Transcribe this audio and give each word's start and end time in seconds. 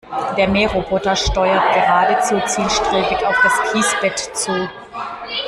Der 0.35 0.47
Mähroboter 0.47 1.15
steuert 1.15 1.61
geradezu 1.75 2.39
zielstrebig 2.47 3.23
auf 3.23 3.35
das 3.43 3.71
Kiesbett 3.71 4.17
zu. 4.17 4.67